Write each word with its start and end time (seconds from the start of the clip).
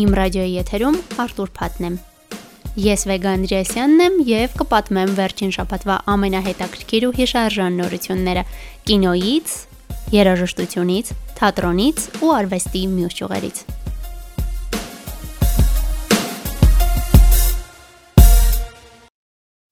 Իմ 0.00 0.14
ռադիոյի 0.16 0.52
եթերում 0.54 0.94
Արտուր 1.20 1.50
Փաթն 1.56 1.86
եմ։ 1.86 1.96
Ես 2.80 3.02
Վեգա 3.10 3.32
Անդրեասյանն 3.36 4.02
եմ 4.04 4.14
եւ 4.30 4.54
կպատմեմ 4.60 5.10
վերջին 5.18 5.50
շաբաթվա 5.56 5.96
ամենահետաքրքիր 6.12 7.06
ու 7.08 7.10
հիշարժան 7.18 7.76
նորությունները 7.80 8.44
կինոյից, 8.88 9.52
երաժշտությունից, 10.14 11.12
թատրոնից 11.40 12.06
ու 12.24 12.32
արվեստի 12.38 12.82
մյուս 12.94 13.18
ճյուղերից։ 13.20 13.62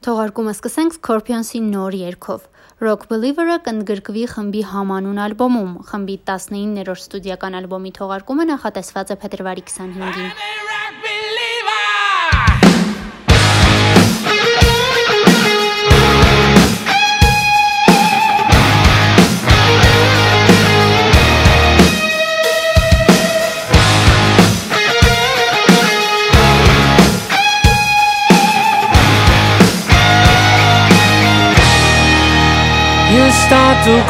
Թողարկումը 0.09 0.57
սկսենք 0.59 1.01
Scorpions-ի 1.01 1.65
նոր 1.73 2.01
երգով։ 2.05 2.45
Rock 2.79 3.09
Believer-ը 3.11 3.57
կընդգրկվի 3.67 4.21
խմբի 4.31 4.61
համանուն 4.73 5.19
ալբոմում։ 5.25 5.73
Խմբի 5.89 6.15
19-րդ 6.31 7.03
ստուդիական 7.03 7.59
ալբոմի 7.65 7.95
թողարկումը 7.99 8.49
նախատեսված 8.55 9.15
է 9.17 9.21
փետրվարի 9.25 9.69
25-ին։ 9.75 10.68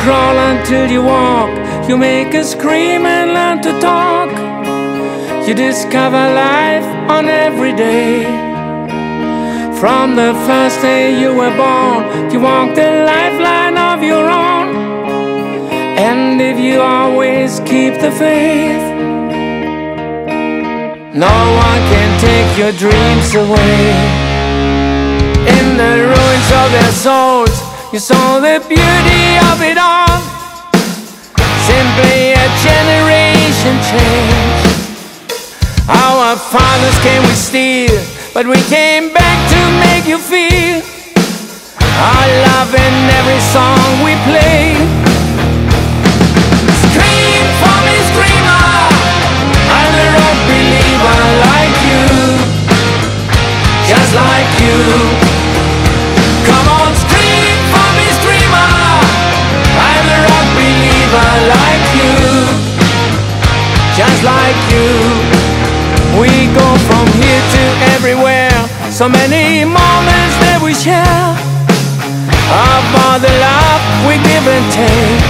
crawl 0.08 0.38
until 0.52 0.90
you 0.90 1.02
walk. 1.02 1.50
You 1.86 1.98
make 1.98 2.32
a 2.32 2.42
scream 2.42 3.04
and 3.04 3.26
learn 3.36 3.58
to 3.66 3.72
talk. 3.78 4.30
You 5.46 5.52
discover 5.52 6.22
life 6.48 6.88
on 7.16 7.28
every 7.28 7.74
day. 7.74 8.24
From 9.80 10.16
the 10.16 10.32
first 10.48 10.80
day 10.80 11.20
you 11.20 11.30
were 11.40 11.54
born, 11.64 12.00
you 12.32 12.40
walk 12.40 12.74
the 12.74 12.90
lifeline 13.12 13.76
of 13.90 14.02
your 14.02 14.26
own. 14.48 14.68
And 16.10 16.40
if 16.40 16.56
you 16.58 16.80
always 16.80 17.60
keep 17.70 17.94
the 18.04 18.12
faith, 18.24 18.86
no 21.26 21.36
one 21.66 21.80
can 21.92 22.10
take 22.28 22.50
your 22.62 22.72
dreams 22.84 23.28
away. 23.44 23.82
In 25.56 25.66
the 25.82 25.94
ruins 26.12 26.48
of 26.60 26.66
their 26.76 26.92
souls, 27.06 27.67
you 27.92 27.98
saw 27.98 28.38
the 28.38 28.60
beauty 28.68 29.24
of 29.48 29.62
it 29.62 29.78
all. 29.78 30.20
Simply 31.64 32.36
a 32.36 32.46
generation 32.60 33.74
change. 33.88 34.68
Our 35.88 36.36
fathers 36.36 36.98
came 37.00 37.22
with 37.22 37.36
steel, 37.36 37.96
but 38.34 38.46
we 38.46 38.60
came 38.68 39.12
back 39.14 39.38
to 39.52 39.60
make 39.80 40.04
you 40.06 40.18
feel 40.18 40.82
our 41.80 42.28
love 42.52 42.74
in 42.74 42.94
every 43.20 43.40
song 43.56 44.04
we 44.04 44.12
play. 44.28 44.76
Scream 46.92 47.44
for 47.56 47.76
me, 47.88 47.96
screamer. 48.12 48.68
I'm 49.72 49.92
a 49.96 50.06
rock 50.12 50.38
believer 50.44 51.20
like 51.40 51.76
you, 51.88 52.04
just 53.88 54.12
like 54.14 54.52
you. 54.60 55.27
Like 64.28 64.60
you. 64.68 64.88
We 66.20 66.28
go 66.52 66.68
from 66.88 67.06
here 67.20 67.42
to 67.56 67.62
everywhere, 67.96 68.52
so 68.90 69.08
many 69.08 69.64
moments 69.64 70.34
that 70.44 70.58
we 70.60 70.72
share. 70.74 71.24
All 72.48 73.18
the 73.20 73.34
love 73.40 73.82
we 74.08 74.14
give 74.28 74.44
and 74.46 74.66
take. 74.72 75.24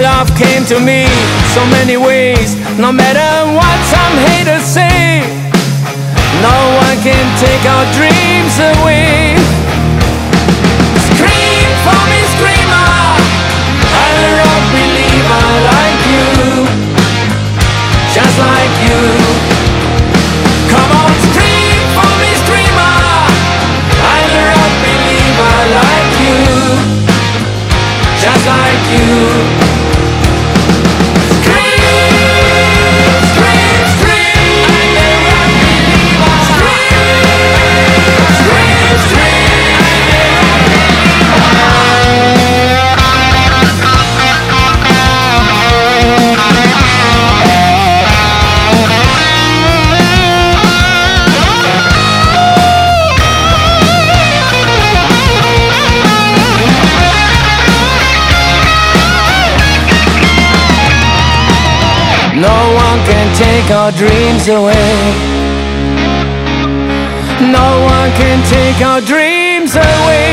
Love 0.00 0.28
came 0.40 0.64
to 0.72 0.80
me 0.80 1.04
so 1.52 1.62
many 1.68 1.96
ways, 1.96 2.56
no 2.80 2.90
matter 2.92 3.30
what 3.52 3.78
some 3.92 4.14
haters 4.30 4.64
say. 4.64 5.20
No 6.40 6.56
one 6.80 6.96
can 7.04 7.26
take 7.44 7.64
our 7.74 7.86
dreams 7.98 8.54
away. 8.72 9.36
Scream 11.12 11.68
for 11.84 12.02
me, 12.08 12.20
screamer. 12.34 12.92
I 15.32 15.48
like 15.72 16.02
you, 16.12 16.81
just 18.12 18.38
like 18.38 18.74
you. 18.84 19.00
Come 20.68 20.90
on, 21.00 21.12
scream 21.32 21.80
for 21.96 22.12
me, 22.20 22.30
screamer. 22.44 22.96
I'm 24.04 24.32
a 24.36 24.42
rock 24.52 24.72
believer 24.84 25.56
like 25.80 26.12
you, 26.20 26.36
just 28.20 28.46
like 28.46 28.84
you. 28.92 29.71
Take 63.82 63.94
our 63.94 63.98
dreams 63.98 64.48
away. 64.48 64.74
No 67.50 67.84
one 67.84 68.10
can 68.12 68.38
take 68.48 68.84
our 68.86 69.00
dreams 69.00 69.74
away. 69.74 70.31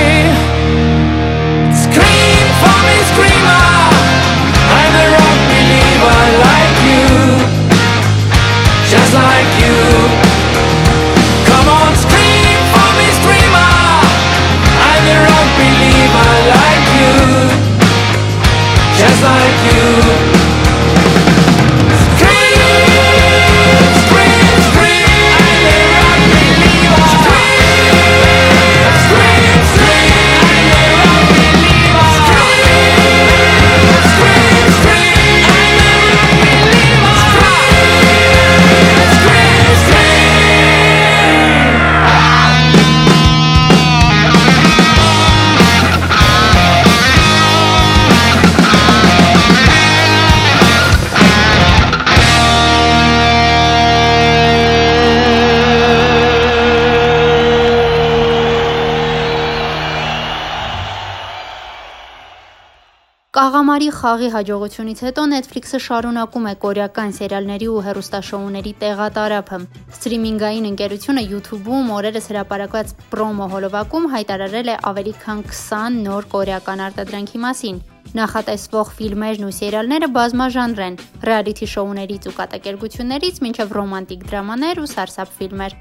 Կաղամարի 63.49 63.87
խաղի 63.97 64.28
հաջողությունից 64.29 64.99
հետո 65.05 65.22
Netflix-ը 65.29 65.78
շարունակում 65.81 66.43
է 66.49 66.51
կորեական 66.63 67.13
սերիալների 67.17 67.69
ու 67.73 67.79
հեռուստաշոուների 67.85 68.73
տեղատարափը։ 68.84 69.57
Սթրիմինգային 69.96 70.67
ընկերությունը 70.69 71.23
YouTube-ում 71.31 71.90
օրերս 71.96 72.29
հրապարակված 72.29 72.93
պրոմո 73.13 73.47
հոլովակում 73.53 74.05
հայտարարել 74.13 74.69
է 74.69 74.75
ավելի 74.91 75.13
քան 75.23 75.41
20 75.49 75.97
նոր 76.03 76.28
կորեական 76.35 76.85
արտադրանքի 76.90 77.41
մասին։ 77.47 77.81
Նախատեսվող 78.19 78.93
ֆիլմերն 78.99 79.49
ու 79.49 79.51
սերիալները 79.57 80.11
բազմաժանր 80.19 80.84
են՝ 80.85 81.01
ռեալիթի 81.25 81.72
շոուներից 81.73 82.29
ու 82.29 82.35
կատակերգություններից 82.37 83.41
մինչև 83.49 83.75
ռոմանտիկ 83.79 84.29
դրամաներ 84.29 84.84
ու 84.85 84.91
սարսափ 84.93 85.34
ֆիլմեր։ 85.41 85.78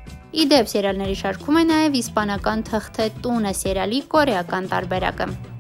Իդեպ 0.49 0.73
սերիալների 0.73 1.21
շարքում 1.21 1.61
է 1.61 1.69
նաև 1.75 2.03
իսպանական 2.05 2.67
թղթե 2.73 3.13
տունը 3.29 3.55
սերիալի 3.61 4.03
կորեական 4.17 4.73
տարբերակը։ 4.73 5.58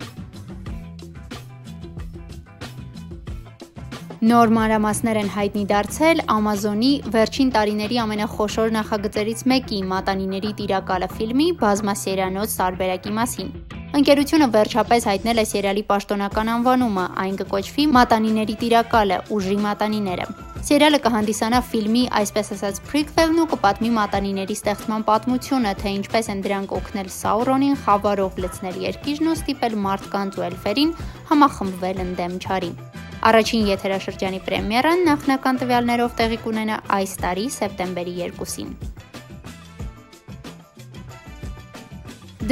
Նոր 4.18 4.50
մանրամասներ 4.50 5.18
են 5.20 5.28
հայտնի 5.30 5.60
դարձել 5.70 6.20
Amazon-ի 6.34 6.88
վերջին 7.14 7.50
տարիների 7.54 7.98
ամենախոշոր 8.02 8.72
նախագծերից 8.74 9.44
մեկի՝ 9.52 9.78
Մատանիների 9.92 10.50
Տիրակալը 10.58 11.08
ֆիլմի 11.12 11.46
բազմասերիանոց 11.60 12.56
տարբերակի 12.58 13.12
մասին։ 13.18 13.52
Ընկերությունը 13.98 14.48
վերջապես 14.58 15.06
հայտնել 15.10 15.38
է 15.38 15.44
սերիալի 15.52 15.84
պաշտոնական 15.92 16.50
անվանումը, 16.58 17.06
այն 17.22 17.38
կկոչվի 17.38 17.86
Մատանիների 17.94 18.56
Տիրակալը՝ 18.58 19.20
ուժի 19.38 19.56
մատանիները։ 19.68 20.26
Սերիալը 20.66 21.00
կհանդիսանա 21.06 21.60
ֆիլմի, 21.70 22.04
այսպես 22.18 22.52
ասած, 22.58 22.80
prequel-ն 22.90 23.38
ու 23.38 23.48
կպատմի 23.54 23.90
մատանիների 24.02 24.56
ստեղծման 24.58 25.06
պատմությունը, 25.14 25.74
թե 25.78 25.92
ինչպես 26.02 26.30
են 26.34 26.42
դրանք 26.48 26.74
օգնել 26.82 27.12
Սաուրոնին 27.22 27.78
խավարով 27.86 28.42
լցնել 28.42 28.82
երկիրն 28.88 29.30
ու 29.30 29.38
ստիպել 29.38 29.78
մարդկանց 29.86 30.38
ու 30.42 30.46
էլֆերին 30.50 30.94
համախմբվել 31.30 32.02
ընդդեմ 32.08 32.40
չարի։ 32.42 32.72
Առաջին 33.18 33.64
եթերաշրջանի 33.66 34.38
պրեմիերան 34.46 35.00
նախնական 35.08 35.56
տվյալներով 35.58 36.12
տեղի 36.20 36.36
կունենա 36.44 36.76
այս 36.98 37.14
տարի 37.18 37.46
սեպտեմբերի 37.54 38.12
2-ին։ 38.38 38.68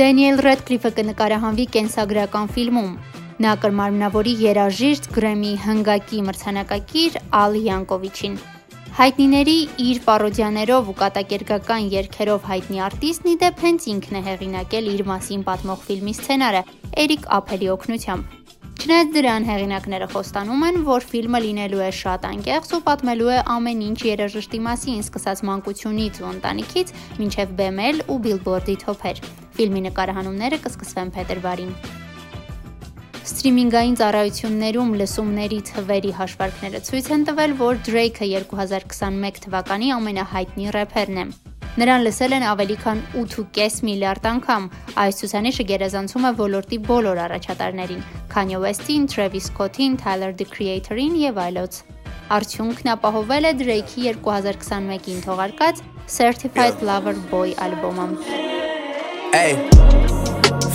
Դենիել 0.01 0.43
Ռեդկլիֆը 0.45 0.91
կնկարահանվի 0.97 1.67
կենսագրական 1.77 2.51
ֆիլմում։ 2.57 2.91
Նա 3.47 3.53
կրմարմնավորի 3.63 4.35
երաժիշտ 4.43 5.07
Գրեմի 5.15 5.53
հնգակի 5.63 6.21
մրցանակակիր 6.27 7.19
Ալ 7.41 7.57
Յանկովիչին։ 7.63 8.37
Հայտնիների 8.97 9.57
իր 9.87 9.99
պարոդիաներով 10.07 10.91
ու 10.91 10.97
կատակերգական 11.01 11.89
երգերով 11.95 12.47
հայտնի 12.51 12.83
արտիստն 12.87 13.31
ի 13.33 13.37
դեպ 13.45 13.63
հենց 13.67 13.87
ինքն 13.93 14.17
է 14.17 14.25
հեղինակել 14.31 14.91
իր 14.97 15.05
մասին 15.13 15.47
պատմող 15.51 15.87
ֆիլմի 15.87 16.17
սցենարը 16.17 16.63
Էրիկ 17.05 17.31
Ափելի 17.39 17.71
օգնությամբ։ 17.77 18.46
Չնայած 18.87 19.09
դրան 19.17 19.47
հեղինակները 19.49 20.07
խոստանում 20.13 20.61
են, 20.63 20.77
որ 20.87 21.05
ֆիլմը 21.11 21.39
լինելու 21.43 21.81
է 21.83 21.89
շատ 22.01 22.27
անկեղծ 22.29 22.75
ու 22.77 22.79
պատմելու 22.87 23.31
է 23.35 23.39
ամեն 23.55 23.81
ինչ 23.87 23.97
երաժշտի 24.07 24.61
մասին, 24.67 25.01
սկսած 25.03 25.43
մանկությունից 25.49 26.21
ու 26.23 26.29
ընտանիքից, 26.29 26.93
մինչև 27.19 27.57
բեմել 27.59 27.99
ու 28.07 28.19
բիլբորդի 28.27 28.77
թոփեր։ 28.85 29.23
Ֆիլմի 29.59 29.83
նկարահանումները 29.89 30.61
կսկսվեն 30.69 31.11
փետրվարին։ 31.19 31.75
Սթրիմինգային 33.27 33.99
ծառայություններում 34.07 34.95
լսումների 35.03 35.61
թվերի 35.73 36.15
հաշվարկները 36.23 36.85
ցույց 36.87 37.11
են 37.17 37.27
տվել, 37.27 37.59
որ 37.67 37.83
Drake-ը 37.91 38.31
2021 38.55 39.45
թվականի 39.49 39.93
ամենահայտնի 39.99 40.75
рэփերն 40.79 41.23
է։ 41.27 41.56
Նրան 41.77 42.05
լսել 42.07 42.35
են 42.39 42.45
ավելի 42.49 42.77
քան 42.81 43.01
8.5 43.21 43.83
միլիարդ 43.85 44.29
անգամ։ 44.31 44.69
Այս 45.03 45.19
ցուցանիշը 45.21 45.67
գերազանցում 45.71 46.25
է 46.29 46.31
ոլորտի 46.39 46.79
բոլոր 46.87 47.21
առաջատարներին՝ 47.27 48.07
Kanye 48.33 48.63
West-ին, 48.63 49.05
Travis 49.13 49.51
Scott-ին, 49.51 50.01
Tyler 50.01 50.33
the 50.33 50.49
Creator-ին 50.49 51.21
եւ 51.21 51.43
այլոց։ 51.45 51.83
Արդյունքն 52.33 52.93
ապահովել 52.97 53.51
է 53.53 53.53
Drake-ի 53.61 54.09
2021-ին 54.25 55.23
թողարկած 55.29 55.85
Certified 56.09 56.81
Lover 56.81 57.17
Boy 57.29 57.53
ալբոմը։ 57.61 58.11
Hey 59.37 60.06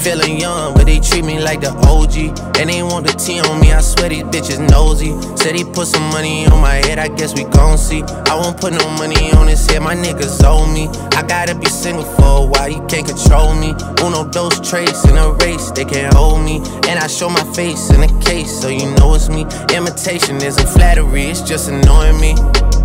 Feeling 0.04 0.40
young, 0.40 0.74
but 0.74 0.88
they 0.88 1.00
treat 1.00 1.24
me 1.24 1.38
like 1.38 1.62
the 1.62 1.70
OG. 1.86 2.58
And 2.58 2.72
they 2.72 2.82
want 2.82 3.06
the 3.06 3.14
T 3.14 3.40
on 3.40 3.62
me, 3.62 3.72
I 3.72 3.82
swear 3.82 4.10
these 4.10 4.24
bitches 4.24 4.58
nosy. 4.72 5.14
Said 5.38 5.54
he 5.54 5.64
put 5.64 5.86
some 5.86 6.10
money 6.10 6.48
on 6.48 6.60
my 6.60 6.74
head, 6.74 6.98
I 6.98 7.08
guess 7.08 7.36
we 7.36 7.44
gon' 7.44 7.78
see. 7.78 8.02
I 8.26 8.34
won't 8.34 8.60
put 8.60 8.74
no 8.74 8.90
money 8.98 9.32
on 9.34 9.48
his 9.48 9.64
head, 9.70 9.84
my 9.84 9.94
niggas 9.94 10.44
owe 10.44 10.66
me. 10.66 10.88
I 11.14 11.22
gotta 11.22 11.54
be 11.54 11.68
single 11.68 12.04
for 12.04 12.42
a 12.42 12.46
while, 12.48 12.68
you 12.68 12.84
can't 12.88 13.06
control 13.06 13.54
me. 13.54 13.76
Uno 14.02 14.24
those 14.24 14.60
traits 14.68 15.06
in 15.06 15.18
a 15.18 15.34
race, 15.34 15.70
they 15.70 15.86
can't 15.86 16.12
hold 16.16 16.42
me. 16.42 16.58
And 16.90 16.98
I 16.98 17.06
show 17.06 17.30
my 17.30 17.44
face 17.54 17.92
in 17.92 18.02
a 18.02 18.10
case, 18.22 18.50
so 18.60 18.70
you 18.70 18.90
know 18.96 19.14
it's 19.14 19.30
me. 19.30 19.46
Imitation 19.70 20.38
isn't 20.38 20.68
flattery, 20.70 21.26
it's 21.26 21.42
just 21.42 21.70
annoying 21.70 22.20
me. 22.20 22.32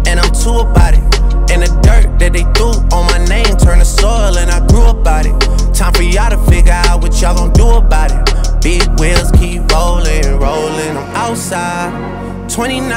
And 0.05 0.21
I'm 0.21 0.33
too 0.37 0.61
about 0.61 0.93
it. 0.93 1.01
And 1.49 1.63
the 1.63 1.73
dirt 1.81 2.19
that 2.19 2.35
they 2.35 2.45
threw 2.53 2.77
on 2.93 3.07
my 3.09 3.25
name 3.25 3.57
turned 3.57 3.81
to 3.81 3.87
soil, 3.87 4.37
and 4.37 4.51
I 4.51 4.61
grew 4.67 4.85
about 4.85 5.25
it. 5.25 5.46
Time 5.87 5.95
for 5.95 6.03
y'all 6.03 6.31
to 6.31 6.51
figure 6.51 6.73
out 6.73 7.01
what 7.01 7.23
y'all 7.23 7.37
gon' 7.37 7.53
do 7.53 7.69
about 7.69 8.11
it. 8.11 8.61
Big 8.61 8.83
wheels 8.99 9.31
keep 9.39 9.63
rolling, 9.71 10.25
rolling. 10.37 10.97
I'm 10.97 11.15
outside, 11.15 12.51
29, 12.51 12.91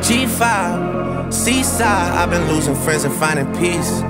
G5, 0.00 1.34
seaside. 1.34 2.12
I've 2.12 2.30
been 2.30 2.46
losing 2.46 2.76
friends 2.76 3.02
and 3.02 3.12
finding 3.14 3.52
peace. 3.58 4.02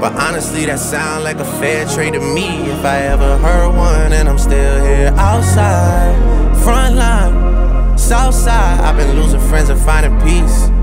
But 0.00 0.14
honestly, 0.14 0.66
that 0.66 0.80
sound 0.80 1.22
like 1.22 1.36
a 1.36 1.44
fair 1.60 1.86
trade 1.86 2.14
to 2.14 2.20
me. 2.20 2.48
If 2.72 2.84
I 2.84 3.02
ever 3.02 3.38
heard 3.38 3.68
one, 3.68 4.12
and 4.12 4.28
I'm 4.28 4.38
still 4.40 4.84
here 4.84 5.14
outside, 5.16 6.56
front 6.64 6.96
line, 6.96 7.96
south 7.96 8.34
side. 8.34 8.80
I've 8.80 8.96
been 8.96 9.14
losing 9.14 9.40
friends 9.42 9.68
and 9.68 9.80
finding 9.80 10.20
peace. 10.22 10.75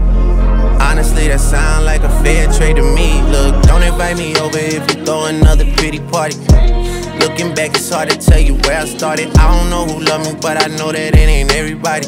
Honestly, 0.84 1.28
that 1.30 1.40
sound 1.40 1.86
like 1.86 2.04
a 2.04 2.10
fair 2.22 2.52
trade 2.52 2.76
to 2.76 2.84
me. 2.84 3.22
Look, 3.32 3.64
don't 3.64 3.84
invite 3.84 4.18
me 4.18 4.36
over 4.38 4.58
if 4.58 4.84
you 4.92 5.06
throw 5.06 5.26
another 5.26 5.66
pretty 5.78 6.00
party. 6.00 6.38
Looking 7.24 7.56
back, 7.56 7.72
it's 7.72 7.90
hard 7.90 8.10
to 8.10 8.18
tell 8.18 8.40
you 8.40 8.56
where 8.68 8.82
I 8.82 8.86
started. 8.86 9.36
I 9.38 9.48
don't 9.56 9.70
know 9.70 9.86
who 9.86 10.04
love 10.04 10.22
me, 10.22 10.38
but 10.42 10.62
I 10.62 10.68
know 10.76 10.92
that 10.92 11.16
it 11.16 11.16
ain't 11.16 11.52
everybody. 11.54 12.08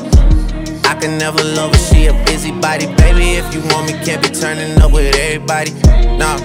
I 0.86 0.94
can 1.00 1.18
never 1.18 1.42
love 1.42 1.72
her, 1.72 1.78
she 1.78 2.08
a 2.08 2.14
busybody. 2.26 2.86
Baby, 2.96 3.40
if 3.40 3.54
you 3.54 3.62
want 3.72 3.88
me, 3.88 3.94
can't 4.06 4.22
be 4.22 4.30
turning 4.30 4.78
up 4.82 4.92
with 4.92 5.16
everybody. 5.16 5.72
Nah, 6.20 6.38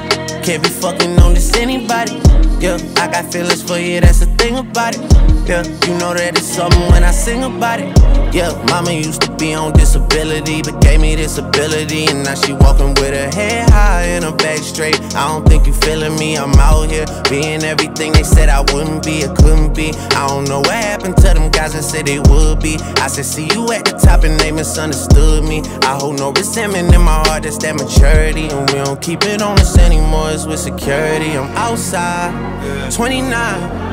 can't 0.42 0.62
be 0.62 0.68
fucking 0.68 1.18
on 1.18 1.34
this 1.34 1.54
anybody. 1.56 2.12
Yeah, 2.58 2.78
I 2.96 3.10
got 3.10 3.32
feelings 3.32 3.62
for 3.62 3.76
you, 3.76 4.00
that's 4.00 4.20
the 4.20 4.26
thing 4.36 4.56
about 4.56 4.94
it. 4.96 5.19
You 5.50 5.98
know 5.98 6.14
that 6.14 6.38
it's 6.38 6.46
something 6.46 6.80
when 6.92 7.02
I 7.02 7.10
sing 7.10 7.42
about 7.42 7.80
it. 7.80 7.90
Yeah, 8.32 8.54
mama 8.70 8.92
used 8.92 9.22
to 9.22 9.34
be 9.34 9.52
on 9.52 9.72
disability, 9.72 10.62
but 10.62 10.80
gave 10.80 11.00
me 11.00 11.16
this 11.16 11.38
ability. 11.38 12.06
And 12.06 12.22
now 12.22 12.36
she 12.36 12.52
walking 12.52 12.94
with 12.94 13.10
her 13.10 13.34
head 13.34 13.68
high 13.68 14.04
and 14.14 14.22
her 14.22 14.30
back 14.30 14.58
straight. 14.58 14.94
I 15.16 15.26
don't 15.26 15.44
think 15.48 15.66
you 15.66 15.72
feeling 15.72 16.16
me, 16.20 16.36
I'm 16.36 16.54
out 16.54 16.88
here 16.88 17.04
being 17.28 17.64
everything 17.64 18.12
they 18.12 18.22
said 18.22 18.48
I 18.48 18.60
wouldn't 18.72 19.04
be, 19.04 19.24
or 19.24 19.34
couldn't 19.34 19.74
be. 19.74 19.90
I 20.14 20.28
don't 20.28 20.48
know 20.48 20.60
what 20.60 20.70
happened 20.70 21.16
to 21.16 21.34
them 21.34 21.50
guys 21.50 21.72
that 21.72 21.82
said 21.82 22.06
they 22.06 22.20
would 22.20 22.60
be. 22.60 22.76
I 23.02 23.08
said, 23.08 23.24
see 23.24 23.48
you 23.52 23.72
at 23.72 23.84
the 23.84 23.98
top 23.98 24.22
and 24.22 24.38
they 24.38 24.52
misunderstood 24.52 25.42
me. 25.42 25.62
I 25.82 25.98
hold 25.98 26.20
no 26.20 26.30
resentment 26.30 26.94
in 26.94 27.02
my 27.02 27.26
heart, 27.26 27.42
that's 27.42 27.58
that 27.58 27.74
maturity. 27.74 28.46
And 28.46 28.70
we 28.70 28.76
don't 28.84 29.02
keep 29.02 29.24
it 29.24 29.42
on 29.42 29.58
us 29.58 29.76
anymore, 29.76 30.30
it's 30.30 30.46
with 30.46 30.60
security. 30.60 31.36
I'm 31.36 31.50
outside, 31.56 32.92
29, 32.92 33.89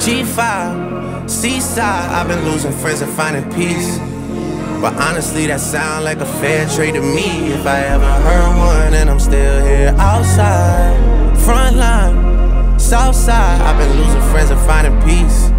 G5. 0.00 1.28
Seaside, 1.28 2.10
I've 2.10 2.26
been 2.26 2.42
losing 2.46 2.72
friends 2.72 3.02
and 3.02 3.12
finding 3.12 3.44
peace. 3.52 3.98
But 4.80 4.94
honestly, 4.94 5.46
that 5.48 5.60
sound 5.60 6.06
like 6.06 6.20
a 6.20 6.26
fair 6.40 6.66
trade 6.70 6.94
to 6.94 7.02
me. 7.02 7.52
If 7.52 7.66
I 7.66 7.80
ever 7.80 8.06
heard 8.06 8.56
one, 8.56 8.94
and 8.94 9.10
I'm 9.10 9.20
still 9.20 9.62
here 9.62 9.94
outside. 9.98 10.96
Front 11.40 11.76
line, 11.76 12.80
south 12.80 13.14
side, 13.14 13.60
I've 13.60 13.76
been 13.76 13.94
losing 13.98 14.22
friends 14.32 14.50
and 14.50 14.60
finding 14.60 14.96
peace. 15.02 15.50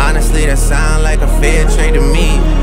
Honestly, 0.00 0.46
that 0.46 0.58
sound 0.58 1.04
like 1.04 1.20
a 1.20 1.28
fair 1.40 1.64
trade 1.70 1.94
to 1.94 2.00
me. 2.00 2.53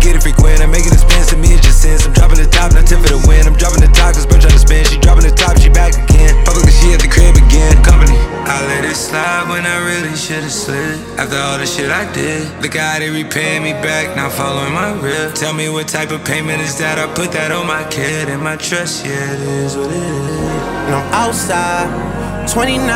get 0.00 0.16
it 0.16 0.22
frequent. 0.22 0.60
I'm 0.62 0.70
making 0.70 0.92
expensive, 0.92 1.38
me 1.38 1.54
it 1.54 1.62
just 1.62 1.82
sense. 1.82 2.06
I'm 2.06 2.12
dropping 2.12 2.38
the 2.38 2.48
top, 2.48 2.72
not 2.72 2.86
tip 2.86 3.02
for 3.02 3.10
the 3.10 3.20
win. 3.26 3.46
I'm 3.46 3.58
dropping 3.58 3.82
the 3.82 3.92
top, 3.92 4.14
cause 4.14 4.26
bitch 4.26 4.42
trying 4.42 4.54
to 4.54 4.62
spin. 4.62 4.84
She 4.86 4.98
dropping 4.98 5.26
the 5.26 5.34
top, 5.34 5.58
she 5.58 5.68
back 5.68 5.94
again. 5.94 6.32
Publicly, 6.44 6.72
she 6.72 6.94
at 6.94 7.00
the 7.00 7.10
crib 7.10 7.36
again. 7.36 7.74
Company. 7.82 8.16
I 8.48 8.64
let 8.64 8.84
it 8.84 8.96
slide 8.96 9.50
when 9.50 9.66
I 9.66 9.76
really 9.84 10.16
should've 10.16 10.50
slid. 10.50 10.98
After 11.18 11.36
all 11.36 11.58
the 11.58 11.66
shit 11.66 11.90
I 11.90 12.10
did, 12.12 12.48
the 12.62 12.68
guy 12.68 12.98
they 12.98 13.10
repaying 13.10 13.62
me 13.62 13.72
back, 13.72 14.16
now 14.16 14.30
following 14.30 14.72
my 14.72 14.92
rib. 15.00 15.34
Tell 15.34 15.52
me 15.52 15.68
what 15.68 15.86
type 15.86 16.10
of 16.10 16.24
payment 16.24 16.62
is 16.62 16.78
that? 16.78 16.98
I 16.98 17.12
put 17.14 17.30
that 17.32 17.52
on 17.52 17.66
my 17.66 17.84
kid 17.90 18.28
and 18.28 18.42
my 18.42 18.56
trust, 18.56 19.04
yeah, 19.04 19.34
it 19.34 19.40
is 19.40 19.76
what 19.76 19.90
it 19.90 19.96
is. 19.96 20.48
And 20.88 20.94
I'm 20.96 21.12
outside, 21.12 22.48
29, 22.48 22.88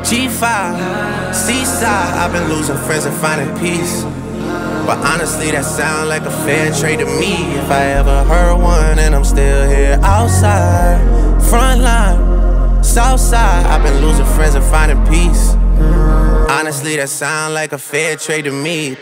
G5, 0.00 1.34
Seaside. 1.34 2.14
I've 2.16 2.32
been 2.32 2.48
losing 2.48 2.78
friends 2.78 3.04
and 3.04 3.16
finding 3.16 3.52
peace. 3.58 4.06
But 4.86 5.04
honestly, 5.04 5.50
that 5.50 5.64
sound 5.64 6.08
like 6.08 6.22
a 6.22 6.30
fair 6.30 6.72
trade 6.72 7.00
to 7.00 7.06
me. 7.06 7.56
If 7.56 7.70
I 7.72 7.86
ever 7.98 8.22
heard 8.22 8.54
one, 8.56 9.00
and 9.00 9.16
I'm 9.16 9.24
still 9.24 9.68
here 9.68 9.98
outside, 10.00 11.00
front 11.50 11.80
line, 11.82 12.84
south 12.84 13.18
side. 13.18 13.66
I've 13.66 13.82
been 13.82 14.00
losing 14.00 14.24
friends 14.36 14.54
and 14.54 14.64
finding 14.64 15.04
peace. 15.08 15.54
Honestly, 16.48 16.94
that 16.96 17.08
sound 17.08 17.54
like 17.54 17.72
a 17.72 17.78
fair 17.78 18.16
trade 18.16 18.44
to 18.44 18.52
me. 18.52 18.96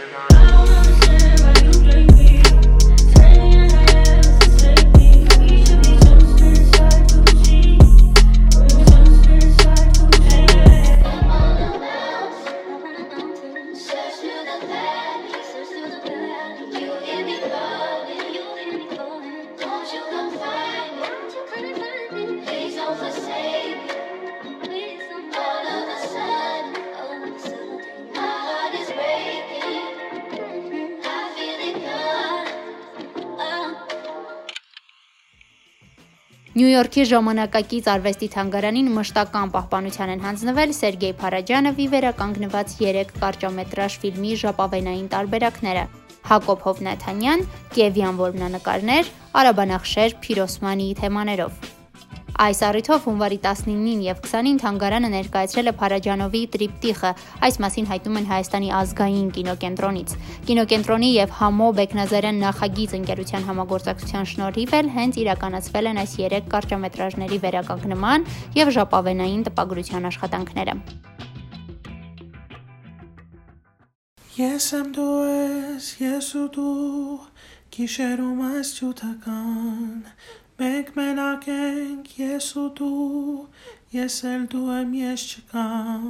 Նյու 36.85 36.93
Յորքի 36.93 37.05
ժամանակակից 37.09 37.87
արվեստի 37.89 38.27
թանգարանին 38.35 38.89
մշտական 38.93 39.53
պահպանության 39.55 40.11
են 40.15 40.25
հանձնվել 40.25 40.73
Սերգեյ 40.77 41.15
Փարաջանովի 41.23 41.87
վերականգնված 41.95 42.75
3 42.81 43.15
կարճամետրաժ 43.25 43.97
ֆիլմի 44.03 44.33
ժապավենային 44.45 45.07
տարբերակները՝ 45.15 45.85
Հակոբ 46.29 46.67
Հովնաթանյան, 46.69 47.47
Կիևյան 47.73 48.19
որմնանկարներ, 48.21 49.09
Արաբանախշեր 49.41 50.19
Փիրոսմանիի 50.29 50.93
թեմաներով։ 51.01 51.74
Այս 52.35 52.61
առիթով 52.67 53.05
հունվարի 53.07 53.37
19-ին 53.45 54.01
եւ 54.03 54.21
20-ին 54.25 54.57
թանգարանը 54.59 55.11
ներկայացրել 55.13 55.71
է 55.71 55.73
Փարաջանովի 55.79 56.41
տրիպտիխը։ 56.55 57.13
Այս 57.47 57.59
մասին 57.63 57.87
հայտնում 57.91 58.19
են 58.19 58.27
Հայաստանի 58.31 58.71
ազգային 58.79 59.29
կինոկենտրոնից։ 59.37 60.15
Կինոկենտրոնի 60.51 61.11
եւ 61.15 61.37
Համո 61.39 61.69
Բեկնազարյան 61.79 62.43
նախագիծ 62.43 62.97
ընկերության 62.99 63.47
համագործակցության 63.55 64.29
շնորհիվ 64.35 64.75
էլ 64.83 64.91
հենց 64.99 65.21
իրականացվել 65.23 65.91
են 65.95 66.03
այս 66.03 66.17
3 66.25 66.51
կարճամետրաժների 66.59 67.39
վերականգնման 67.47 68.29
եւ 68.59 68.75
ժապավենային 68.83 69.47
տպագրության 69.47 70.11
աշխատանքները։ 70.11 70.79
Ես 74.35 74.65
եմ 74.75 74.87
դու 74.91 75.11
ես, 75.31 75.89
ես 76.03 76.29
ու 76.43 76.49
դու, 76.59 77.19
գիշերում 77.75 78.41
այս 78.49 78.71
ջութական, 78.81 80.01
Մենք 80.55 80.91
մենակ 80.95 81.47
ենք, 81.51 82.11
ես 82.15 82.49
ու 82.63 82.69
դու, 82.79 83.39
ես 83.91 84.19
էլ 84.31 84.43
դու 84.53 84.67
եմ, 84.71 84.93
ես 85.01 85.25
չկամ։ 85.33 86.05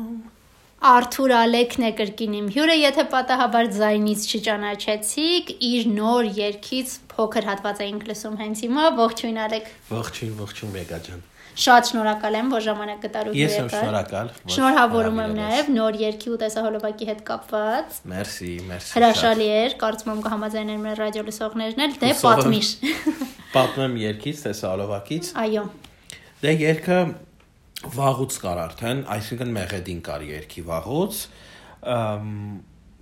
Արթուր 0.84 1.32
Ալեքն 1.38 1.86
է 1.88 1.90
կրկին 1.96 2.34
իմ 2.42 2.50
հյուրը, 2.52 2.74
եթե 2.82 3.06
պատահաբար 3.14 3.70
ձայնից 3.78 4.26
չճանաչեցիք, 4.36 5.52
իր 5.72 5.88
նոր 5.96 6.28
երգից 6.44 6.96
փոքր 7.14 7.48
հատված 7.54 7.84
էինք 7.88 8.08
լսում 8.10 8.40
հենց 8.44 8.64
հիմա։ 8.68 8.90
Ողջույն 9.00 9.40
Ալեք։ 9.48 9.70
Ողջույն, 9.94 10.34
ողջույն 10.44 10.76
Մեգա 10.76 11.00
ջան։ 11.08 11.24
Շատ 11.54 11.88
շնորհակալ 11.90 12.36
եմ, 12.38 12.48
որ 12.50 12.62
ժամանակ 12.64 13.02
գտար 13.04 13.28
ու 13.30 13.34
Ես 13.38 13.52
եմ 13.60 13.68
շնորհակալ։ 13.70 14.30
Շնորհավորում 14.54 15.20
եմ 15.22 15.34
նաև 15.38 15.68
նոր 15.74 15.98
երկի 16.00 16.32
ու 16.34 16.38
տեսահոլովակի 16.42 17.08
հետ 17.10 17.20
կապված։ 17.28 18.00
Մերսի, 18.10 18.50
մերսի։ 18.70 18.96
Հրաշալի 18.98 19.46
էր, 19.58 19.76
կարծում 19.84 20.10
եմ 20.14 20.24
կհամաձայնեն 20.24 20.82
մեր 20.84 21.00
ռադիո 21.04 21.24
լսողներն 21.30 21.84
էլ, 21.86 21.94
դե 22.02 22.10
պատմիշ։ 22.24 22.72
Պատմեմ 23.54 23.96
երկից, 24.02 24.42
տեսահոլովակից։ 24.48 25.30
Այո։ 25.44 25.64
Դե 26.42 26.54
երկը 26.64 26.98
վաղուց 27.94 28.36
կար 28.42 28.60
արդեն, 28.64 29.06
այսինքն 29.14 29.54
Մեղեդին 29.54 30.04
կար 30.10 30.28
երկի 30.34 30.62
վաղուց։ 30.74 31.24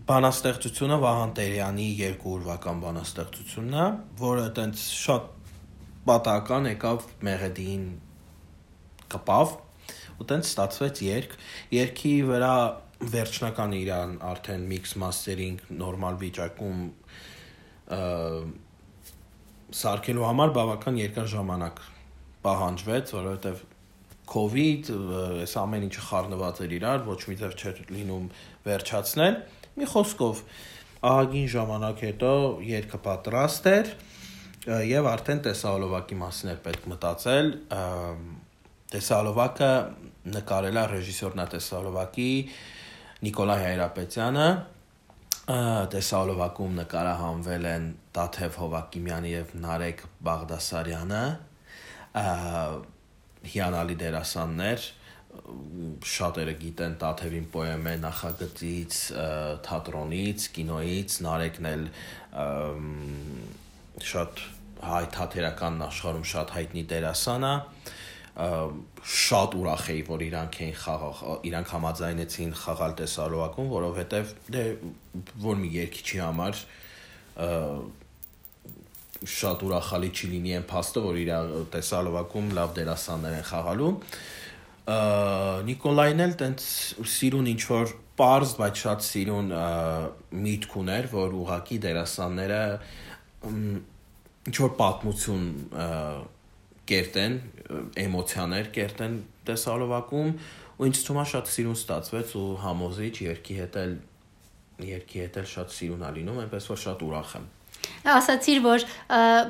Բանաստեղծությունը 0.03 0.97
Վահան 1.03 1.35
Տերյանի 1.39 1.85
երկու 2.03 2.33
ուրվական 2.37 2.81
բանաստեղծությունն 2.83 3.77
է, 3.79 3.85
որը 4.23 4.47
այտենց 4.49 4.87
շատ 4.99 5.29
պատահական 6.09 6.67
եկավ 6.73 7.05
Մեղեդին 7.29 7.85
կպավ 9.13 9.55
ու 10.23 10.27
տենց 10.33 10.51
ստացվեց 10.53 11.03
երկ 11.07 11.37
երկի 11.77 12.15
վրա 12.29 12.57
վերջնական 13.13 13.73
իրան 13.79 14.13
արդեն 14.33 14.69
mix 14.71 14.95
mastering 15.03 15.59
նորմալ 15.83 16.21
վիճակում 16.21 16.85
սարքելու 19.83 20.27
համար 20.29 20.53
բավական 20.57 20.99
երկար 21.01 21.29
ժամանակ 21.33 21.83
պահանջվեց, 22.43 23.13
որովհետև 23.17 23.63
COVID, 24.33 24.91
այս 25.43 25.55
ամեն 25.61 25.87
ինչը 25.89 26.05
խառնված 26.09 26.61
էր 26.65 26.75
իրար, 26.79 27.03
ոչ 27.09 27.19
մի 27.29 27.37
ձև 27.43 27.57
չէր 27.59 27.81
լինում 27.93 28.29
վերջացնել։ 28.69 29.37
Մի 29.81 29.89
խոսքով 29.93 30.43
ահագին 31.11 31.49
ժամանակ 31.57 32.05
հետո 32.07 32.33
երկը 32.69 33.01
պատրաստ 33.07 33.69
էր 33.73 33.93
եւ 34.93 35.09
արդեն 35.11 35.43
տեսահոլովակի 35.49 36.19
մասին 36.23 36.53
էր 36.53 36.61
պետք 36.69 36.85
մտածել 36.93 37.49
Տեսալովակը 38.93 39.73
նկարել 40.37 40.79
է 40.79 40.85
ռեժիսորնա 40.93 41.45
Տեսալովակի 41.55 42.31
Նիկոլայ 43.27 43.59
Հայրապետյանը 43.63 44.49
Տեսալովակում 45.93 46.75
նկարահանվել 46.83 47.69
են 47.73 47.87
Տաթև 48.19 48.59
Հովակիմյանը 48.63 49.31
եւ 49.33 49.55
Նարեկ 49.63 50.03
Բաղդասարյանը 50.29 51.23
հիանալի 53.53 53.97
դերասաններ 54.03 54.87
շատերը 56.13 56.55
գիտեն 56.61 56.95
Տաթևին 57.01 57.47
պոեմե 57.55 57.95
նախագծից, 58.03 58.99
թատրոնից, 59.67 60.47
կինոյից, 60.59 61.17
Նարեկն 61.27 61.69
էլ 61.73 61.85
շատ 64.13 64.43
հայ 64.83 65.05
թատերական 65.17 65.83
աշխարհում 65.89 66.27
շատ 66.35 66.55
հայտնի 66.59 66.85
դերասան 66.93 67.49
է 67.49 67.55
շատ 68.33 69.55
ուրախ 69.61 69.89
էի, 69.93 70.03
որ 70.09 70.23
իրանք 70.25 70.59
էին 70.65 70.77
խաղաղ, 70.83 71.19
իրանք 71.49 71.73
համաձայնեցին 71.77 72.53
խաղալ 72.63 72.95
տեսարողակում, 73.03 73.67
որովհետև 73.73 74.31
դե 74.55 74.63
որ 75.45 75.59
մի 75.61 75.73
երկիչի 75.77 76.23
համար 76.23 76.63
շատ 79.33 79.67
ուրախալի 79.69 80.11
չի 80.17 80.31
լինի 80.33 80.55
այն 80.59 80.65
փաստը, 80.73 81.03
որ 81.05 81.19
իր 81.23 81.33
տեսալովակում 81.77 82.49
լավ 82.57 82.73
դերասաններ 82.79 83.37
են 83.37 83.47
խաղալու։ 83.53 83.93
Նիկոլայն 85.69 86.25
էլ 86.25 86.33
տենց 86.41 86.65
սիրուն 87.13 87.51
ինչ 87.53 87.63
որ 87.69 87.93
པարզ, 88.13 88.57
բայց 88.59 88.81
շատ 88.83 89.05
սիրուն 89.07 89.53
միտք 90.43 90.75
ուներ, 90.83 91.07
որ 91.13 91.37
ուղակի 91.43 91.79
դերասանները 91.85 92.63
ինչ 94.51 94.57
որ 94.59 94.73
պատմություն 94.81 95.47
կերտեն, 96.93 97.39
էմոցիաներ 98.05 98.71
կերտեն 98.77 99.17
տեսալովակում 99.49 100.31
ու 100.79 100.89
ինձ 100.89 101.03
թվում 101.07 101.23
է 101.23 101.27
շատ 101.33 101.51
սիրուն 101.57 101.81
ստացվեց 101.81 102.37
ու 102.43 102.47
համոզիչ 102.63 103.15
երկի 103.27 103.59
հետ 103.63 103.81
էլ 103.83 103.97
երկի 104.93 105.25
հետ 105.25 105.43
էլ 105.43 105.51
շատ 105.57 105.75
սիրուն 105.79 106.07
է 106.07 106.13
լինում, 106.19 106.41
այնպես 106.45 106.71
որ 106.73 106.81
շատ 106.85 107.05
ուրախ 107.09 107.35
եմ 107.41 107.51
ասացիր 108.13 108.61
որ 108.63 108.85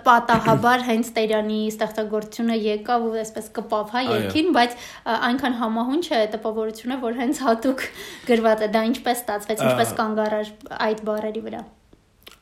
պատահաբար 0.07 0.85
հենց 0.89 1.11
Տերյանի 1.17 1.59
ստեղծագործությունը 1.73 2.57
եկավ 2.63 3.07
ու 3.09 3.13
այսպես 3.23 3.51
կպավ 3.59 3.93
հա 3.97 4.03
երկին, 4.09 4.51
բայց 4.57 4.77
այնքան 5.19 5.59
համահունչ 5.61 6.05
է 6.19 6.23
տպավորությունը, 6.37 6.99
որ 7.05 7.21
հենց 7.21 7.45
հատուկ 7.49 7.87
գրված 8.29 8.67
է, 8.67 8.73
դա 8.77 8.85
ինչպես 8.93 9.23
ստացվեց, 9.25 9.65
ինչպես 9.69 9.95
կանգ 10.01 10.27
առար 10.27 10.53
այդ 10.89 11.07
բառերի 11.09 11.47
վրա։ 11.49 11.63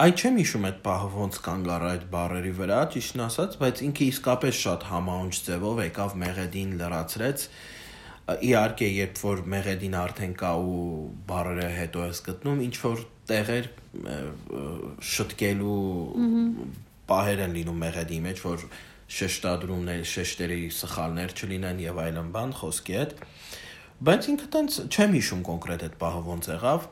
Այ 0.01 0.13
չեմ 0.17 0.39
հիշում 0.41 0.63
այդ 0.65 0.77
պահը 0.81 1.09
ոնց 1.13 1.39
կանգ 1.45 1.67
առա 1.75 1.89
այդ 1.95 2.05
բարերի 2.09 2.51
վրա, 2.57 2.77
ճիշտն 2.95 3.23
ասած, 3.27 3.57
բայց 3.61 3.81
ինքը 3.85 4.05
իսկապես 4.11 4.61
շատ 4.61 4.85
համաունչ 4.89 5.33
ձևով 5.47 5.81
եկավ 5.83 6.15
մեղեդին 6.23 6.71
լրացրեց։ 6.81 7.43
Իհարկե, 8.49 8.87
երբ 8.97 9.21
որ 9.21 9.43
մեղեդին 9.55 9.97
արդեն 10.01 10.33
կա 10.41 10.53
ու 10.65 10.79
բարերը 11.29 11.67
հետո 11.77 12.07
ես 12.07 12.23
գտնում, 12.31 12.63
ինչ 12.65 12.77
որ 12.81 13.03
տեղեր 13.29 13.69
շտկելու 15.11 15.77
պահեր 17.11 17.43
են 17.45 17.57
լինում 17.59 17.85
մեղեդի 17.85 18.21
մեջ, 18.25 18.41
որ 18.47 18.65
շեշտադրումներ, 19.21 20.07
շեշտերի 20.15 20.63
սխալներ 20.81 21.35
չլինեն 21.37 21.85
եւ 21.85 22.01
այլն 22.07 22.33
բան 22.39 22.57
խոսքի 22.63 22.97
հետ 23.01 23.13
բայց 24.01 24.31
ինքը 24.33 24.47
տենց 24.55 24.77
չեմ 24.89 25.19
հիշում 25.19 25.41
կոնկրետ 25.45 25.83
այդ 25.85 25.97
պահը 26.01 26.21
ոնց 26.31 26.47
եղավ։ 26.55 26.85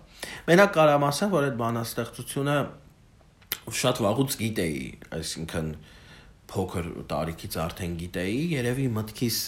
Մենակ 0.50 0.74
կարամ 0.74 1.06
ասեմ, 1.08 1.30
որ 1.32 1.46
այդ 1.46 1.54
բանաստեղծությունը 1.62 2.56
շատ 3.75 4.02
վաղուց 4.04 4.37
գիտեի, 4.40 4.82
այսինքն 5.18 5.70
փոքր 6.48 6.87
տարիքից 7.10 7.56
արդեն 7.60 7.96
գիտեի, 8.02 8.37
երևի 8.54 8.87
մտքիս 8.94 9.40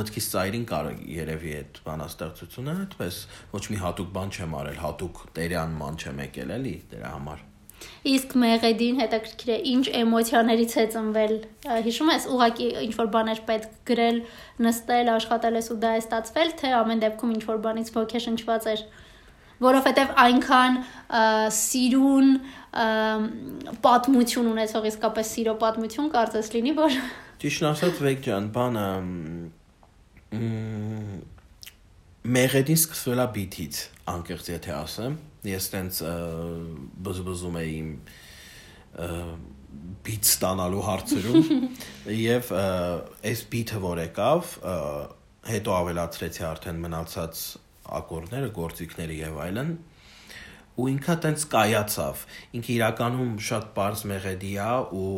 մտքիս 0.00 0.26
ծայրին 0.34 0.66
կար 0.68 0.90
երևի 1.16 1.54
այդ 1.60 1.80
բանաստեղծությունը, 1.86 2.74
այդպես 2.82 3.20
ոչ 3.54 3.62
մի 3.72 3.78
հատուկ 3.84 4.10
բան 4.18 4.34
չեմ 4.36 4.58
արել, 4.60 4.82
հատուկ 4.82 5.22
տերյանման 5.38 5.96
չեմ 6.02 6.20
եկել 6.26 6.54
էլի 6.58 6.74
դրա 6.92 7.14
համար։ 7.16 7.48
Իսկ 8.12 8.34
մեղեդին 8.38 8.98
հետաքրքիր 9.02 9.50
է 9.52 9.56
ինչ 9.72 9.84
էմոցիաներից 10.02 10.74
է 10.82 10.84
ծնվել։ 10.92 11.32
Հիշում 11.86 12.10
ես, 12.12 12.26
ուղակի 12.36 12.68
ինչ 12.82 12.92
որ 12.98 13.08
բաներ 13.16 13.40
պետք 13.48 13.72
գրել, 13.90 14.20
նստել, 14.66 15.10
աշխատել 15.16 15.58
ես 15.58 15.70
ու 15.72 15.78
դա 15.82 15.94
է 15.96 16.02
ստացվել, 16.02 16.52
թե 16.62 16.72
ամեն 16.78 17.02
դեպքում 17.02 17.32
ինչ 17.36 17.42
որ 17.48 17.58
բանից 17.66 17.90
ոգեշնչված 17.96 18.68
էր 18.72 18.84
որովհետև 19.62 20.14
այնքան 20.18 20.78
սիրուն 21.56 22.30
պատմություն 23.84 24.48
ունեցող 24.52 24.88
իսկապես 24.92 25.32
սիրո 25.36 25.54
պատմություն 25.60 26.08
կարծես 26.14 26.48
լինի, 26.56 26.72
որ 26.78 26.96
Ճիշտ 27.42 27.64
ասած 27.68 28.00
Վեկ 28.06 28.20
ջան, 28.22 28.44
բանը 28.54 28.86
մեղեդին 32.22 32.78
սկսվել 32.78 33.22
է 33.22 33.26
բիթից, 33.36 33.80
անկեղծ 34.12 34.50
եթե 34.52 34.74
ասեմ։ 34.78 35.16
Ես 35.50 35.66
տենց 35.72 35.98
բզբզում 37.08 37.58
էի 37.62 37.72
իմ 37.80 37.90
բիթ 40.06 40.28
ստանալու 40.30 40.84
հարցերում 40.86 41.50
եւ 42.32 42.52
այս 43.32 43.44
բիթը 43.52 43.80
որ 43.82 44.02
եկավ, 44.06 44.56
հետո 45.50 45.74
ավելացրեցի 45.82 46.46
արդեն 46.52 46.82
մնացած 46.86 47.42
ակորդները, 47.98 48.52
գործիքները 48.62 49.18
եւ 49.18 49.40
այլն 49.48 49.72
ու 50.80 50.88
ինքը 50.92 51.16
տենց 51.24 51.44
կայացավ 51.52 52.22
ինքը 52.58 52.72
իրականում 52.76 53.32
շատ 53.48 53.66
པարզ 53.72 54.04
մեղեդի 54.12 54.52
է 54.66 54.70
ու 54.98 55.10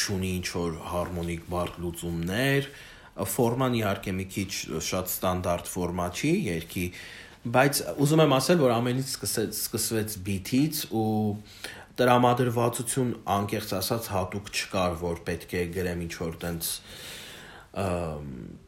ճունի 0.00 0.32
ինչ 0.40 0.48
որ 0.56 0.74
հարմոնիկ 0.90 1.46
բարդ 1.54 1.78
լուծումներ 1.84 2.68
ֆորման 3.34 3.76
իհարկե 3.80 4.14
մի 4.20 4.26
քիչ 4.34 4.50
շատ 4.90 5.10
ստանդարտ 5.10 5.70
ֆորմա 5.70 6.08
չի 6.20 6.32
երկի 6.50 6.84
բայց 7.56 7.80
ուզում 8.04 8.22
եմ 8.26 8.34
ասել 8.36 8.58
որ 8.60 8.74
ամենից 8.76 9.12
սկսեց 9.14 9.54
սկսվեց 9.56 10.16
բիթից 10.26 10.80
ու 11.00 11.06
տրամադրվածություն 12.00 13.14
անկեղծ 13.36 13.72
ասած 13.80 14.10
հատուկ 14.14 14.50
չկար 14.52 14.98
որ 15.00 15.22
պետք 15.24 15.54
է 15.56 15.62
գրեմ 15.76 16.04
ինչ 16.04 16.12
որ 16.20 16.36
տենց 16.44 16.70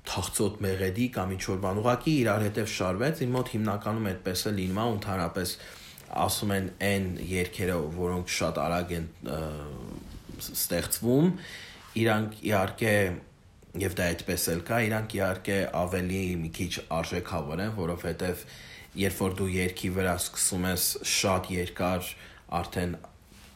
թախծոտ 0.08 0.58
մեղեդի 0.62 1.06
կամ 1.16 1.32
ինչ 1.36 1.42
որ 1.52 1.62
բան 1.62 1.80
ուղակի 1.82 2.12
իրար 2.22 2.44
հետև 2.46 2.68
շարվեց 2.72 3.22
իմ 3.26 3.32
մոտ 3.36 3.48
հիմնականում 3.56 4.08
այդպես 4.12 4.44
է 4.46 4.52
լինում 4.58 4.82
ու 4.82 4.92
ընդհանրապես 4.96 5.54
ասում 6.22 6.54
են 6.56 6.70
այն 6.88 7.06
երկերը 7.32 7.76
որոնք 7.98 8.32
շատ 8.38 8.60
արագ 8.62 8.96
են 8.98 9.06
ստեղծվում 10.42 11.30
իրանք 12.02 12.42
իհարկե 12.48 12.96
եւ 13.82 13.94
դա 13.98 14.08
այդպես 14.12 14.48
էլ 14.52 14.60
կա 14.68 14.80
իրանք 14.88 15.16
իհարկե 15.16 15.56
ավելի 15.82 16.24
մի 16.42 16.50
քիչ 16.58 16.72
արժեքավոր 16.98 17.62
են 17.66 17.72
որովհետեւ 17.78 18.44
երբ 19.02 19.22
որ 19.22 19.38
դու 19.38 19.48
երկի 19.52 19.90
վրա 19.96 20.16
սկսում 20.20 20.68
ես 20.68 20.88
շատ 21.12 21.50
երկար 21.56 22.12
արդեն 22.60 22.96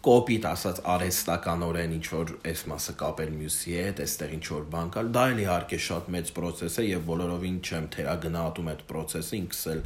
կոպիտ 0.06 0.44
ասած 0.46 0.76
արհեստականորեն 0.86 1.94
ինչ 1.96 2.04
որ 2.12 2.28
այս 2.46 2.60
մասը 2.70 2.92
կապել 3.00 3.32
մյուսի 3.40 3.72
հետ, 3.76 4.02
այստեղ 4.04 4.34
ինչ 4.36 4.44
որ 4.52 4.66
բան 4.74 4.92
կա, 4.94 5.02
դա 5.16 5.24
էլ 5.32 5.40
իհարկե 5.42 5.78
շատ 5.86 6.10
մեծ 6.14 6.30
process 6.36 6.78
է 6.78 6.84
եւ 6.86 7.02
բոլորովին 7.08 7.56
չեմ 7.66 7.88
թերագնահատում 7.96 8.70
այդ 8.72 8.84
process-ը, 8.92 9.40
ինքս 9.40 9.62
էլ 9.72 9.82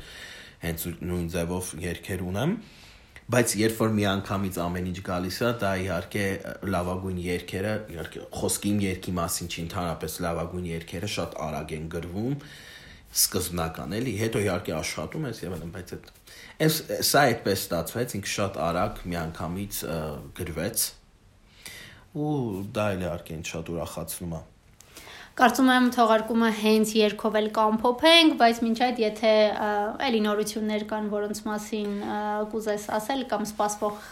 հենց 0.64 0.86
նույն 1.00 1.26
ձևով 1.34 1.74
երկեր 1.86 2.24
ունեմ 2.30 2.54
բայց 3.30 3.52
երբ 3.60 3.76
որ 3.78 3.92
մի 3.94 4.04
անգամից 4.10 4.56
ամեն 4.58 4.86
ինչ 4.90 5.00
գալիս 5.06 5.36
է, 5.46 5.50
դա 5.62 5.68
իհարկե 5.84 6.22
լավագույն 6.74 7.18
երկերը, 7.22 7.74
իհարկե 7.94 8.22
խոսքի 8.40 8.70
իմ 8.70 8.80
երկի 8.84 9.12
մասին 9.20 9.50
չի, 9.50 9.60
ընդհանրապես 9.66 10.16
լավագույն 10.24 10.66
երկերը 10.70 11.10
շատ 11.14 11.36
արագ 11.46 11.74
են 11.76 11.86
գրվում, 11.94 12.34
սկզբնական 13.20 13.94
էլի, 14.00 14.14
հետո 14.24 14.42
իհարկե 14.46 14.74
աշխատում 14.80 15.28
ես 15.30 15.42
եւ 15.44 15.54
այլն, 15.60 15.70
բայց 15.76 15.94
այդ 15.94 16.10
Այս 16.60 16.74
սա 17.06 17.22
այդպես 17.30 17.62
ստացվեց, 17.64 18.14
ինքը 18.18 18.30
շատ 18.30 18.58
արագ 18.66 18.98
միանգամից 19.10 19.78
գրվեց 20.40 20.82
ու 22.20 22.34
դա 22.74 22.86
էլ 22.94 23.04
իհարկե 23.06 23.36
ինձ 23.38 23.50
շատ 23.54 23.70
ուրախացնում 23.74 24.34
է։ 24.34 24.40
Կարծում 25.40 25.68
եմ 25.72 25.86
թողարկումը 25.94 26.48
հենց 26.52 26.90
երկով 26.98 27.36
էլ 27.38 27.46
կամփոփենք, 27.56 28.34
բայց 28.40 28.58
մինչ 28.60 28.74
այդ 28.86 28.98
եթե 29.00 29.30
էլի 30.04 30.18
նորություններ 30.26 30.82
կան, 30.90 31.06
որոնց 31.14 31.40
մասին 31.46 31.94
կուզես 32.52 32.84
ասել 32.98 33.22
կամ 33.30 33.46
սպասվող 33.48 34.02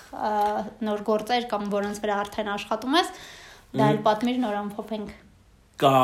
նոր 0.89 1.03
գործեր 1.11 1.49
կամ 1.51 1.67
որոնց 1.75 2.01
վրա 2.05 2.17
արդեն 2.23 2.49
աշխատում 2.55 2.97
ես, 2.97 3.13
դա 3.77 3.91
էլ 3.93 4.01
պատմիր 4.09 4.41
նոր 4.47 4.57
ամփոփենք։ 4.63 5.13
Կա 5.85 6.01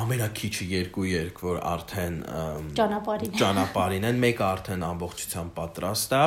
ամենակիչը 0.00 0.68
երկու 0.72 1.06
երկ, 1.12 1.46
որ 1.46 1.62
արդեն 1.76 2.18
ճանապարհին 2.82 3.38
ճանապարհին 3.38 4.10
են, 4.10 4.20
մեկը 4.26 4.46
արդեն 4.50 4.84
ամբողջությամբ 4.90 5.56
պատրաստ 5.62 6.18
է։ 6.18 6.26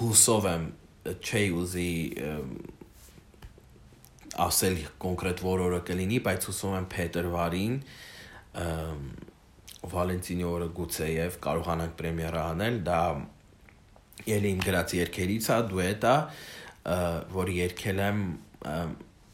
Հուսով 0.00 0.50
եմ 0.50 0.68
չի 1.14 1.46
ուզի 1.62 1.90
ասել 4.38 4.78
կոնկրետ 5.02 5.42
որ 5.44 5.62
օրը 5.66 5.80
կլինի, 5.90 6.18
բայց 6.26 6.46
հուսով 6.50 6.76
եմ 6.78 6.88
փետրվարին 6.94 7.76
Վալենտինի 9.90 10.44
օրը 10.44 10.68
գուցեև 10.76 11.36
կարողանանք 11.44 11.94
պրեմիերա 12.00 12.40
անել, 12.52 12.80
դա 12.84 13.00
ելի 14.28 14.50
իմ 14.54 14.64
գրած 14.66 14.94
երկերից 14.98 15.46
է, 15.50 15.58
դուետ 15.70 16.04
է, 16.10 16.16
որը 17.36 17.54
երկել 17.56 18.02
եմ 18.06 18.20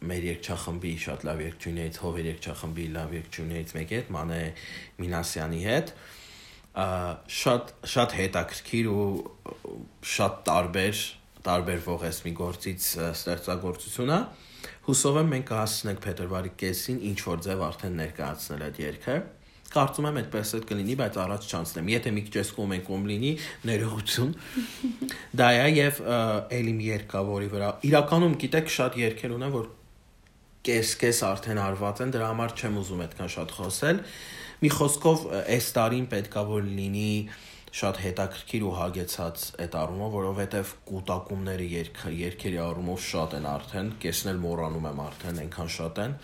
մեր 0.06 0.26
երգչախմբի 0.30 0.92
շատ 1.02 1.24
լավ 1.26 1.42
երգչուներից, 1.46 1.98
հովեր 2.04 2.28
երգչախմբի 2.30 2.87
լավ 2.96 3.14
երգչուներից 3.16 3.74
մեկի 3.76 3.96
հետ, 3.96 4.11
Մանե 4.16 4.40
Մինասյանի 5.02 5.61
հետ, 5.66 5.92
շատ 7.40 7.72
շատ 7.96 8.16
հետաքրքիր 8.20 8.90
ու 8.92 9.06
շատ 10.14 10.42
տարբեր 10.46 11.04
տարբերվող 11.46 12.04
էս 12.11 12.18
մի 12.26 12.32
գործից 12.37 12.88
ստեղծագործությունը 13.06 14.18
հուսով 14.87 15.18
եմ 15.22 15.33
մենք 15.37 15.48
կհասցնենք 15.50 16.05
փետրվարի 16.07 16.52
կեսին 16.62 17.00
ինչ 17.11 17.18
որ 17.26 17.42
ձև 17.46 17.64
արդեն 17.66 17.98
ներկայացնել 18.02 18.64
այդ 18.66 18.81
երգը 18.87 19.16
կարծում 19.76 20.07
եմ 20.09 20.18
այդպես 20.20 20.50
էլ 20.57 20.62
կլինի, 20.70 20.94
բայց 21.00 21.16
առաջ 21.20 21.46
չանցնեմ։ 21.50 21.88
Եթե 21.90 22.12
մի 22.16 22.22
քիչ 22.26 22.37
էսկում 22.42 22.74
ենք 22.76 22.85
կոմ 22.87 23.07
լինի, 23.11 23.33
ներողություն։ 23.66 24.31
Դա 25.40 25.48
է 25.57 25.66
եւ 25.76 25.98
էլի 26.57 26.74
մի 26.76 26.87
երգա, 26.87 27.22
որի 27.31 27.50
վրա 27.52 27.70
իրականում 27.90 28.37
գիտեք 28.46 28.70
շատ 28.76 28.98
երգեր 29.02 29.35
ունեն, 29.37 29.52
որ 29.57 29.66
կես-կես 30.66 31.20
արդեն 31.26 31.61
արված 31.62 32.02
են, 32.07 32.14
դրա 32.14 32.31
համար 32.31 32.55
չեմ 32.57 32.79
ուզում 32.83 33.02
այդքան 33.07 33.33
շատ 33.37 33.52
խոսել։ 33.57 34.00
Մի 34.57 34.70
խոսքով 34.76 35.26
այս 35.42 35.66
տարին 35.76 36.07
պետքա 36.14 36.42
որ 36.48 36.66
լինի 36.66 37.11
շատ 37.76 37.98
հետաքրքիր 38.00 38.62
ու 38.64 38.74
հագեցած 38.78 39.42
այդ 39.66 39.74
առումով, 39.76 40.14
որովհետև 40.16 40.70
կൂട്ടակումները 40.88 41.66
երկ 41.72 42.02
երկերի 42.16 42.60
առումով 42.66 43.02
շատ 43.06 43.36
են 43.36 43.48
արդեն, 43.52 43.90
կեսն 44.04 44.30
էլ 44.32 44.40
մոռանում 44.46 44.86
եմ 44.90 45.02
արդեն, 45.06 45.40
այնքան 45.44 45.72
շատ 45.76 46.00
են։ 46.06 46.14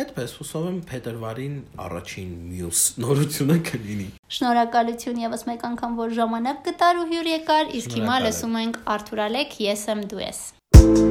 Այդպես 0.00 0.34
հուսով 0.40 0.66
եմ 0.70 0.80
փետրվարին 0.90 1.56
առաջին 1.86 2.32
մյուս 2.50 2.82
նորությունը 3.04 3.58
կլինի։ 3.70 4.08
Շնորհակալություն 4.38 5.22
եւս 5.26 5.46
մեկ 5.50 5.66
անգամ, 5.70 6.00
որ 6.00 6.16
ժամանակ 6.18 6.64
գտար 6.70 7.02
ու 7.02 7.06
հյուր 7.10 7.30
եկար, 7.34 7.76
իսկ 7.82 7.98
հիմա 8.00 8.18
լսում 8.26 8.58
ենք 8.64 8.82
Արթուր 8.96 9.24
Ալեք, 9.26 9.62
ես 9.66 9.86
եմ 9.94 10.04
դու 10.14 10.26
ես։ 10.26 10.42
Ես 10.80 11.09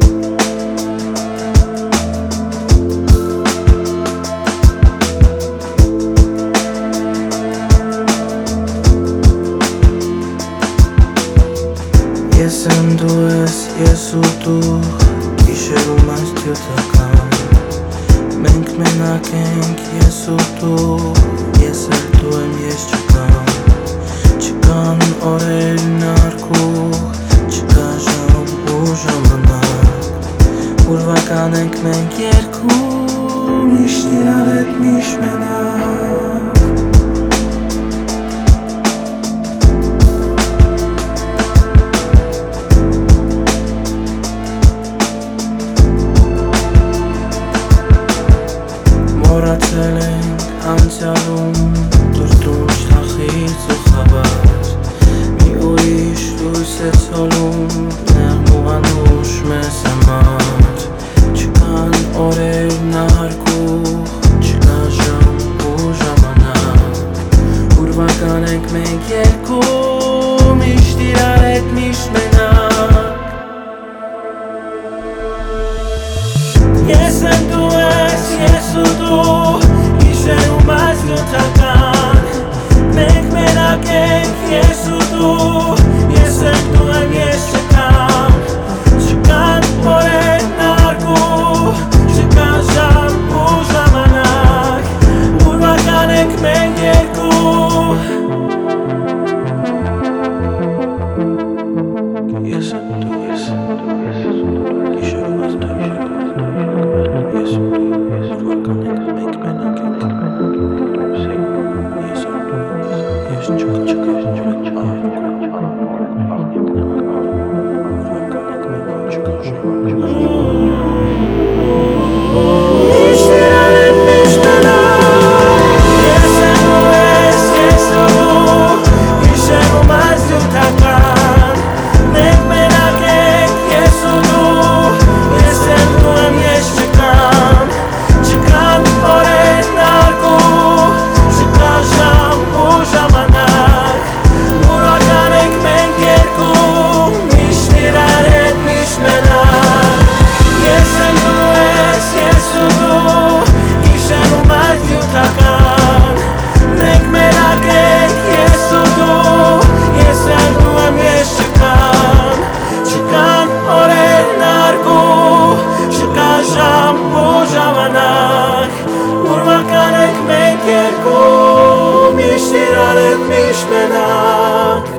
שירה 172.49 172.93
משמנך 173.29 174.89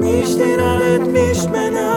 מי 0.00 0.26
שתירא 0.26 0.76
את 0.94 1.00
משמנך 1.12 1.91